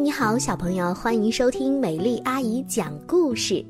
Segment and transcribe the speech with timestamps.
[0.00, 3.64] 你好，小朋友，欢迎收听美丽阿姨讲故事。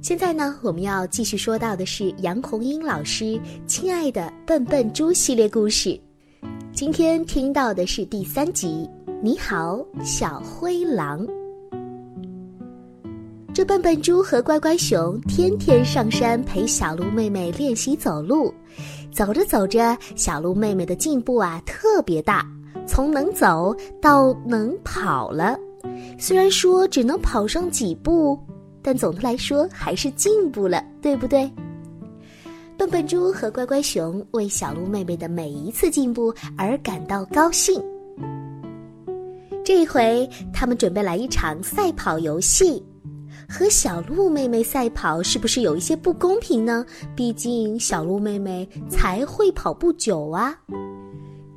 [0.00, 3.24] 现在呢，我们要继续说到的是杨红樱老师
[3.66, 6.00] 《亲爱的笨笨猪》系列故事。
[6.72, 8.88] 今天听到的是第三集。
[9.22, 11.26] 你好，小灰狼。
[13.52, 18.52] 这笨笨猪和乖乖熊天天上山陪小鹿妹妹练习走路，
[19.12, 22.50] 走着走着，小鹿妹妹的进步啊特别大。
[22.90, 23.72] 从能走
[24.02, 25.56] 到能跑了，
[26.18, 28.36] 虽然说只能跑上几步，
[28.82, 31.48] 但总的来说还是进步了，对不对？
[32.76, 37.80] 笨笨猪和乖乖熊为小鹿妹妹的每一次进步而感到高兴。
[39.64, 42.84] 这回他们准备来一场赛跑游戏，
[43.48, 46.84] 和小鹿妹妹赛跑是不是有一些不公平呢？
[47.14, 50.58] 毕竟小鹿妹妹才会跑不久啊。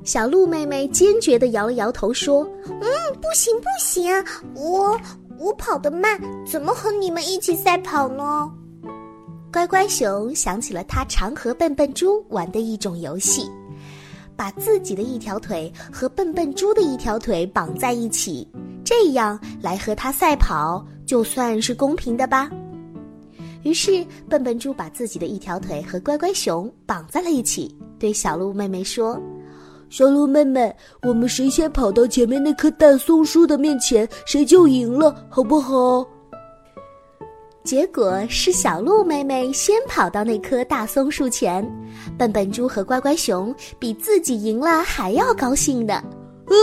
[0.04, 2.82] 小鹿妹妹坚决地摇了摇头，说：“嗯，
[3.22, 4.12] 不行不行，
[4.54, 5.00] 我
[5.38, 8.50] 我跑得慢，怎么和你们一起赛跑呢？”
[9.50, 13.50] 乖乖熊想起了他常和笨笨猪玩的一种游戏，
[14.36, 18.46] 把自己的一条腿和笨笨猪的一条腿绑在一起，
[18.84, 22.50] 这样来和他赛跑，就算是公平的吧。
[23.62, 29.18] 于是笨笨猪把自己的一条腿和乖乖熊绑在了一起，对小鹿妹妹说。
[29.96, 36.04] 小鹿妹妹，我们谁先跑到前面那棵大松树的面前，谁就赢了，好不好？
[37.62, 41.64] 结果是小鹿妹妹先跑到那棵大松树前，
[42.18, 45.94] 笨笨猪和乖乖熊比自己赢了还要高兴的。
[45.94, 46.56] 哦，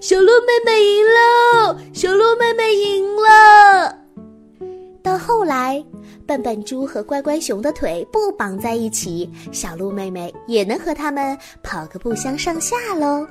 [0.00, 1.76] 小鹿妹妹赢了！
[1.92, 3.98] 小鹿妹妹赢了！
[5.02, 5.84] 到后来。
[6.28, 13.26] 笨笨猪和乖乖熊的腿不绑在一起，小鹿妹妹也能和他们跑个不相上下喽。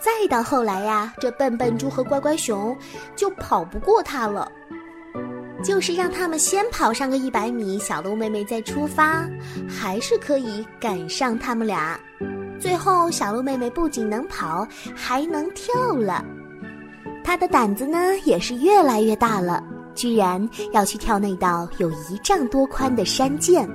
[0.00, 2.76] 再到后来呀，这笨笨猪和乖乖熊
[3.14, 4.50] 就跑不过它了。
[5.62, 9.24] 就是让他们先跑上个一百米，小鹿妹妹再出发，
[9.68, 11.96] 还是可以赶上他们俩。
[12.58, 14.66] 最后，小鹿妹妹不仅能跑，
[14.96, 16.24] 还能跳了，
[17.22, 19.62] 她的胆子呢也是越来越大了。
[19.96, 23.68] 居然要去跳那道有一丈多宽的山涧！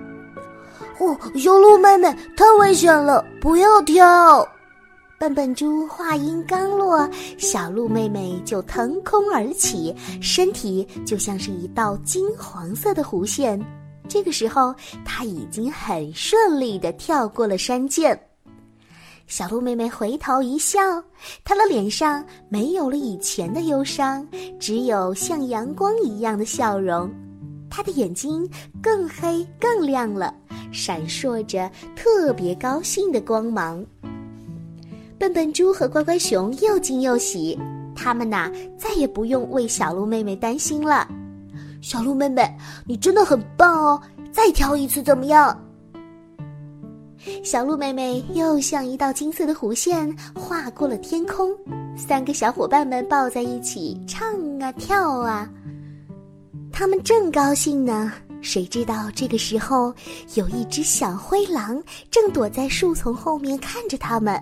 [1.00, 4.48] 哦，小鹿妹妹，太危险了，不要跳！
[5.18, 13.60] 笨笨猪话音刚落，小鹿妹妹就腾空而起，身体就像是一道金黄色的弧线。
[14.08, 14.74] 这个时候，
[15.06, 18.20] 她已经很顺利地跳过了山涧。
[19.32, 20.82] 小鹿妹妹回头一笑，
[21.46, 24.28] 她的脸上没有了以前的忧伤，
[24.60, 27.10] 只有像阳光一样的笑容。
[27.70, 28.46] 她的眼睛
[28.84, 30.36] 更黑更亮了，
[30.74, 33.82] 闪烁着特别高兴的光芒。
[35.18, 37.58] 笨笨猪和乖乖熊又惊又喜，
[37.96, 41.08] 他们呐再也不用为小鹿妹妹担心了。
[41.82, 42.54] 小鹿妹妹，
[42.86, 44.02] 你真的很棒哦！
[44.30, 45.58] 再跳一次怎么样？
[47.44, 51.56] 小鹿妹妹又像一道金色的弧线划过了天空，
[51.96, 55.50] 三个小伙伴们抱在一起唱啊跳啊。
[56.72, 58.12] 他们正高兴呢，
[58.42, 59.94] 谁知道这个时候
[60.34, 64.42] 有一只小灰狼正躲在树丛后面看着他们。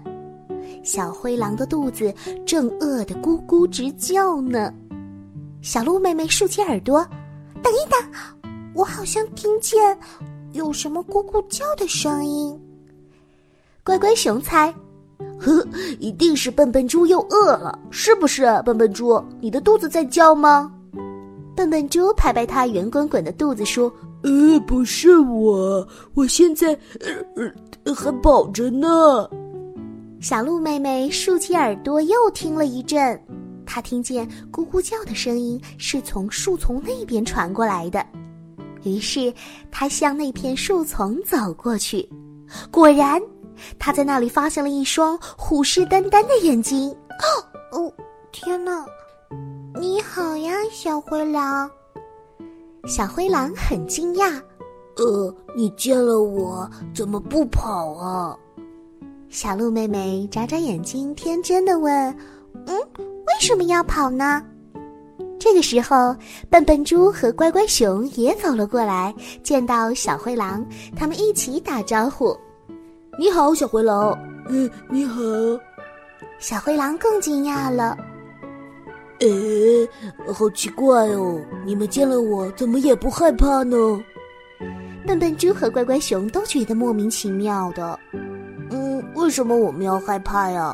[0.83, 2.13] 小灰狼的肚子
[2.45, 4.73] 正饿得咕咕直叫呢。
[5.61, 7.05] 小鹿妹妹竖起耳朵，
[7.61, 9.97] 等一等，我好像听见
[10.53, 12.57] 有什么咕咕叫的声音。
[13.89, 14.71] 乖乖熊猜，
[15.41, 15.65] 呵，
[15.97, 18.45] 一定是笨笨猪又饿了，是不是？
[18.63, 20.71] 笨笨猪，你的肚子在叫吗？
[21.55, 23.91] 笨笨猪拍拍它圆滚滚的肚子说
[24.21, 26.77] ：“呃，不是我，我现在
[27.83, 29.27] 呃还饱着呢。”
[30.21, 33.19] 小鹿妹妹竖起耳朵又听了一阵，
[33.65, 38.05] 她听见咕咕叫的声音是从树丛那边传过来的，
[38.83, 39.33] 于是
[39.71, 42.07] 她向那片树丛走过去，
[42.69, 43.19] 果然。
[43.77, 46.89] 他在那里发现了一双虎视眈眈的眼睛。
[46.91, 47.27] 哦
[47.71, 47.93] 哦，
[48.31, 48.85] 天哪！
[49.79, 51.69] 你好呀，小灰狼。
[52.87, 54.41] 小灰狼很惊讶。
[54.97, 58.35] 呃，你见了我怎么不跑啊？
[59.29, 61.93] 小鹿妹妹眨眨眼睛，天真的问
[62.65, 64.43] ：“嗯，为什么要跑呢？”
[65.39, 66.13] 这个时候，
[66.49, 70.65] 笨笨猪和乖乖熊也走了过来，见到小灰狼，
[70.97, 72.35] 他们一起打招呼。
[73.19, 74.17] 你好，小灰狼。
[74.47, 75.21] 嗯，你好。
[76.37, 77.97] 小灰狼更惊讶了。
[79.19, 83.75] 呃，好奇怪哦，你们见了我怎么也不害怕呢？
[85.05, 87.99] 笨笨猪和乖乖熊都觉得莫名其妙的。
[88.71, 90.73] 嗯，为什么我们要害怕呀？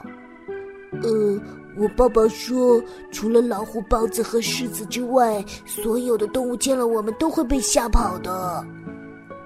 [1.01, 1.41] 呃，
[1.75, 2.79] 我爸爸说，
[3.11, 8.63] 除了老虎、豹子和狮子之外，所有的动物见了我们都会被吓跑的。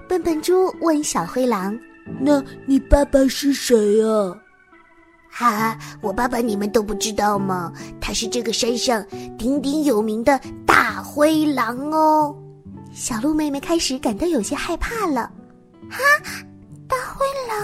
[0.06, 1.74] 笨笨猪问小灰狼
[2.18, 4.06] ：“那你爸爸是谁呀
[5.30, 7.72] ？”“哈，我爸爸你们都不知道吗？
[8.00, 9.04] 他是这个山上
[9.38, 12.34] 鼎鼎有名的大灰狼哦。”
[12.92, 15.30] 小鹿妹妹开始感到有些害怕了。
[15.88, 15.98] “哈，
[16.88, 17.56] 大灰狼！”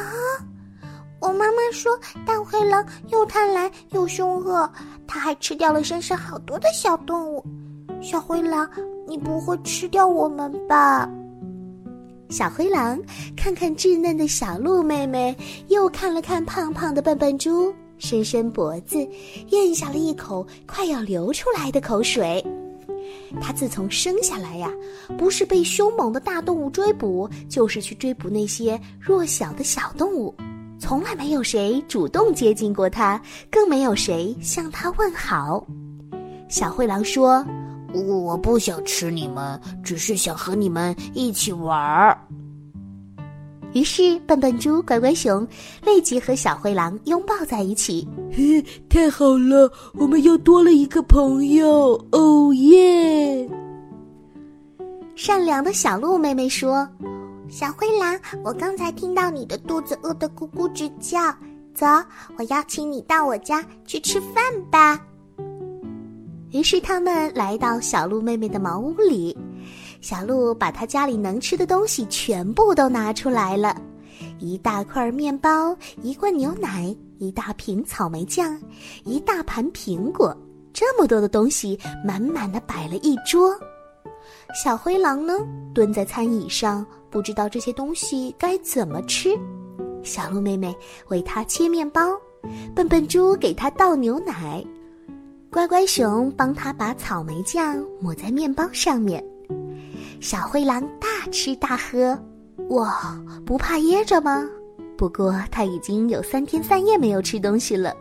[1.19, 4.71] 我妈妈说，大灰狼又贪婪又凶恶，
[5.07, 7.45] 它还吃掉了山上好多的小动物。
[8.01, 8.69] 小灰狼，
[9.09, 11.09] 你不会吃掉我们吧？
[12.29, 13.01] 小灰狼
[13.37, 15.37] 看看稚嫩的小鹿妹妹，
[15.69, 18.99] 又看了看胖胖的笨笨猪，伸伸脖子，
[19.51, 22.45] 咽下了一口快要流出来的口水。
[23.41, 24.71] 它自从生下来呀，
[25.17, 30.35] 不是被凶猛的大动物追捕，就是去追捕那些弱小的小动物。
[30.79, 33.21] 从来没有谁主动接近过它，
[33.51, 35.65] 更没有谁向它问好。
[36.49, 37.45] 小灰狼说
[38.03, 42.19] ：“我不想吃你们，只是想和你们一起玩儿。”
[43.75, 45.47] 于是，笨笨猪、乖乖熊
[45.85, 48.09] 立即和小灰狼拥抱在一起。
[48.33, 51.93] 嘿，太好了，我们又多了一个朋友！
[52.13, 53.47] 哦耶！
[55.15, 56.89] 善良的小鹿妹妹说。
[57.49, 61.33] 小灰狼，我刚才听到你的肚子饿得咕咕直叫，
[61.75, 61.87] 走，
[62.37, 64.99] 我邀请你到我家去吃饭吧。
[66.57, 69.37] 于是他们来到小鹿妹妹的茅屋里，
[70.01, 73.79] 小鹿把她家里能吃的东西全部都拿出来了：
[74.39, 78.59] 一大块面包，一罐牛奶，一大瓶草莓酱，
[79.05, 80.35] 一大盘苹果，
[80.73, 83.55] 这么多的东西满满的摆了一桌。
[84.55, 85.35] 小灰狼呢，
[85.75, 86.87] 蹲在餐椅上。
[87.11, 89.39] 不知道这些东西该怎么吃，
[90.03, 90.75] 小鹿妹妹
[91.09, 92.01] 为它切面包，
[92.75, 94.65] 笨笨猪给它倒牛奶，
[95.57, 99.25] 乖乖熊帮它把草莓酱抹在面包上面。
[100.21, 102.15] 小灰狼大吃大喝，
[102.69, 104.45] 哇，不怕噎着吗？
[104.99, 107.97] 不过它已经有三天三夜没有吃东西了。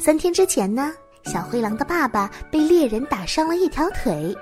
[0.00, 0.92] 三天之前呢，
[1.26, 4.36] 小灰狼的爸爸被猎人打伤了一条腿。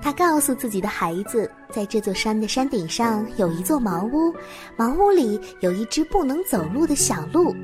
[0.00, 4.34] 他告诉自己的孩子，在这座山的山顶上有一座茅屋，
[4.78, 7.54] 茅屋里有一只不能走路的小鹿。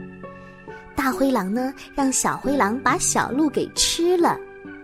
[1.02, 4.36] 大灰狼呢，让小灰狼把小鹿给吃了。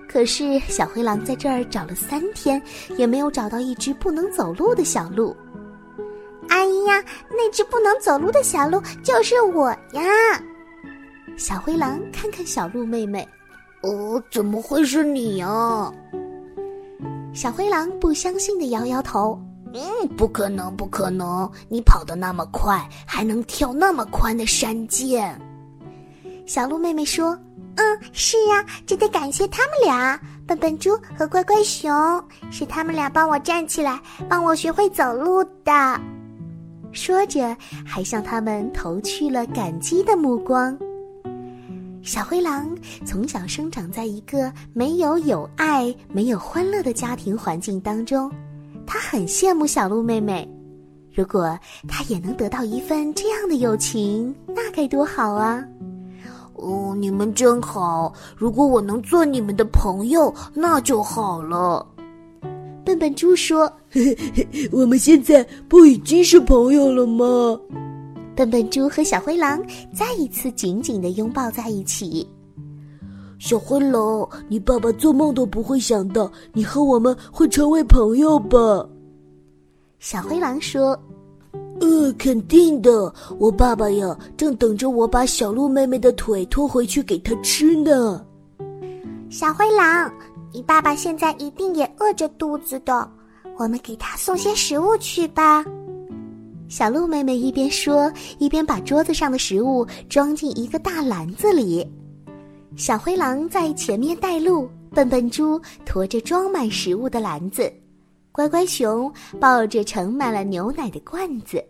[0.09, 2.61] 可是小灰狼在这儿找了三天，
[2.97, 5.37] 也没有找到一只不能走路的小鹿。
[6.49, 10.03] 哎呀，那只不能走路的小鹿就是我呀！
[11.37, 13.29] 小灰狼看看小鹿妹妹，
[13.83, 15.93] 哦，怎么会是你呀？
[17.35, 19.39] 小灰狼不相信的摇摇头
[19.75, 21.51] ：“嗯，不可能，不可能！
[21.69, 25.39] 你跑得那么快，还能跳那么宽的山涧。”
[26.47, 27.37] 小鹿妹妹说
[27.77, 31.93] ：“嗯，是呀，这得感谢他们俩，笨笨猪和乖乖熊，
[32.51, 36.01] 是他们俩帮我站起来，帮我学会走路的。”
[36.93, 37.55] 说着，
[37.85, 40.79] 还向他们投去了感激的目光。
[42.03, 42.71] 小灰狼
[43.05, 48.31] 从小生长在一个没有友爱、没有欢乐的家庭环境当中，
[48.87, 50.49] 他很羡慕小鹿妹妹。
[51.13, 51.59] 如果
[51.89, 55.63] 他也能得到一份这样的友情，那该多好啊！
[56.59, 58.13] 哦，你们真好！
[58.37, 61.87] 如果我能做你们的朋友，那就好了。
[62.85, 63.71] 笨笨猪说
[64.71, 67.59] ：“我们现在不已经是朋友了吗？”
[68.37, 69.61] 笨笨猪和小灰狼
[69.95, 72.27] 再一次紧紧的拥抱在一起。
[73.39, 78.87] 小灰狼，你爸爸做梦都不会想到你和我们会成为朋友吧？
[79.99, 80.99] 小灰狼说
[81.81, 83.13] ：“呃，肯定的。
[83.39, 88.25] 我爸爸呀，正等着我把小鹿妹妹的腿拖回去给他吃呢。”
[89.29, 90.11] 小灰狼，
[90.53, 93.11] 你爸爸现在一定也饿着肚子的，
[93.59, 95.65] 我们给他送些食物去吧。
[96.69, 101.87] 小鹿妹妹一边说，一边把桌子上的食物装进一个大篮子里。
[102.77, 107.73] 小灰狼在前面带路，笨笨猪驮着装满食物的篮子，
[108.37, 111.65] 乖乖熊抱着盛满了牛奶的罐子，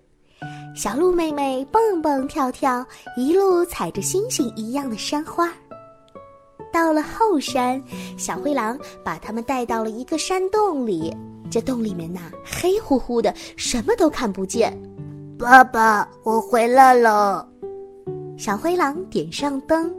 [0.75, 2.85] 小鹿妹妹蹦蹦跳跳，
[3.17, 5.49] 一路踩着星星一样的山花。
[6.73, 7.81] 到了后山，
[8.19, 11.17] 小灰狼把他们带到了一个山洞里。
[11.53, 14.77] 这洞里面呐，黑乎乎的，什么都看不见。
[15.39, 17.49] 爸爸，我回来了。
[18.37, 19.95] 小灰狼点上灯，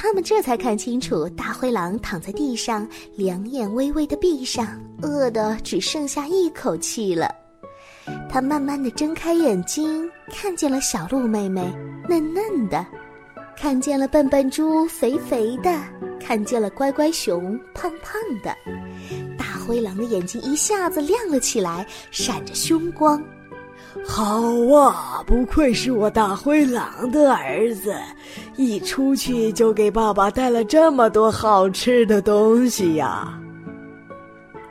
[0.00, 7.34] 他们这才看清楚，大灰狼躺在地上，两眼微微的闭上，饿得只剩下一口气了。
[8.30, 11.68] 他慢慢的睁开眼睛，看见了小鹿妹妹，
[12.08, 12.86] 嫩嫩的。
[13.56, 15.76] 看见了笨笨猪肥肥的，
[16.20, 18.56] 看见了乖乖熊胖胖的，
[19.36, 23.20] 大灰狼的眼睛一下子亮了起来，闪着凶光。
[24.06, 24.42] 好
[24.74, 27.94] 啊，不愧是我大灰狼的儿子，
[28.56, 33.38] 一出去就给爸爸带了这么多好吃的东西呀！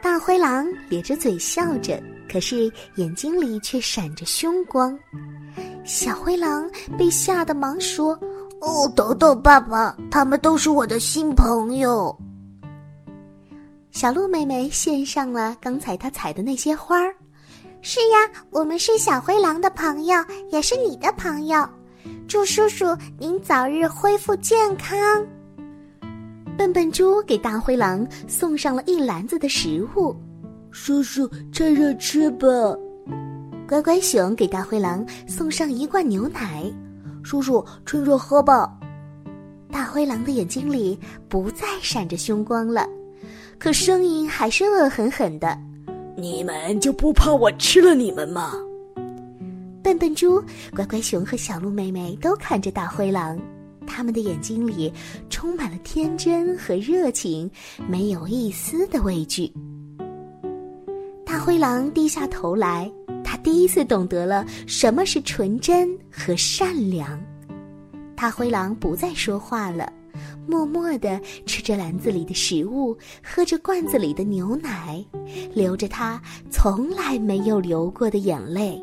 [0.01, 4.98] 大灰狼咧着嘴笑着，可是眼睛里却闪着凶光。
[5.84, 8.17] 小灰狼被吓得忙说。
[8.60, 12.17] 哦，豆豆爸爸，他们都是我的新朋友。
[13.91, 17.13] 小鹿妹妹献上了刚才她采的那些花儿。
[17.89, 20.17] 是呀，我们是小灰狼的朋友，
[20.51, 21.65] 也是你的朋友。
[22.27, 22.86] 祝叔叔
[23.17, 25.25] 您早日恢复健康。
[26.58, 30.13] 笨笨猪给大灰狼送上了一篮子的食物。
[30.70, 32.46] 叔叔趁热吃吧。
[33.65, 36.70] 乖乖熊给大灰狼送上一罐牛奶。
[37.24, 38.70] 叔叔，趁热喝吧。
[39.72, 42.86] 大灰狼的眼睛里不再闪着凶光了，
[43.58, 45.58] 可声音还是恶狠狠的
[46.17, 48.53] ：“你们就不怕我吃了你们吗？”
[49.81, 50.43] 笨笨猪、
[50.75, 53.39] 乖乖熊和小鹿妹妹都看着大灰狼，
[53.86, 54.91] 他们的眼睛里
[55.29, 57.50] 充满了天真和热情，
[57.88, 59.50] 没有一丝的畏惧。
[61.25, 62.91] 大灰狼低下头来。
[63.29, 67.21] 他第一次懂得了什么是纯真和善良。
[68.15, 69.91] 大灰狼不再说话了，
[70.48, 75.04] 默默地吃着篮子里的食物，喝着罐子里的牛奶，
[75.54, 78.82] 流着他从来没有流过的眼泪。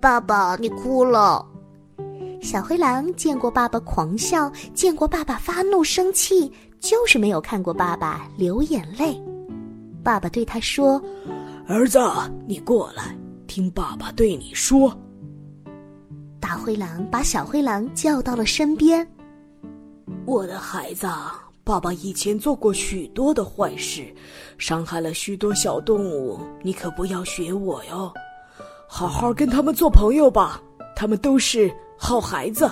[0.00, 1.46] 爸爸，你哭了。
[2.42, 9.20] 小灰狼见过爸爸狂笑，见过爸爸发怒生气，就是没有看过爸爸流眼泪。
[10.02, 11.00] 爸爸对他说。
[11.66, 11.98] 儿子，
[12.46, 13.16] 你过来，
[13.46, 14.96] 听爸爸对你说。
[16.38, 19.04] 大灰狼把小灰狼叫到了身边。
[20.24, 21.06] 我的孩子，
[21.64, 24.04] 爸爸以前做过许多的坏事，
[24.58, 28.12] 伤害了许多小动物，你可不要学我哟。
[28.88, 30.62] 好好跟他们做朋友吧，
[30.94, 32.70] 他们都是好孩子。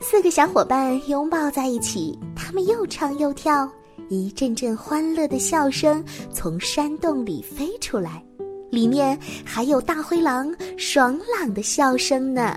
[0.00, 3.68] 四个小伙伴拥抱在一起，他们又唱又跳。
[4.10, 8.22] 一阵阵欢乐的笑声从山洞里飞出来，
[8.70, 12.54] 里面还有大灰狼爽朗的笑声呢。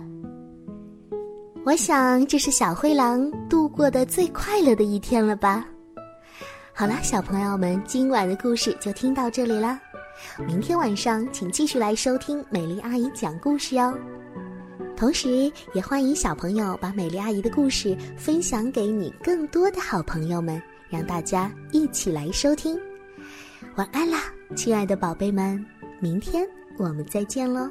[1.68, 5.68] 我想这是小灰狼度过的最快乐的一天了吧。
[6.74, 9.78] 好了，小朋友们，今晚的故事就听到这里了。
[10.48, 13.94] 明天晚上请继续来收听美丽阿姨讲故事哟。
[14.96, 20.64] 同时，也欢迎小朋友把美丽阿姨的故事分享给你更多的好朋友们。
[20.90, 22.80] 让大家一起来收听，
[23.76, 24.20] 晚安啦，
[24.56, 25.66] 亲爱的宝贝们，
[26.00, 26.48] 明天
[26.78, 27.70] 我们再见喽。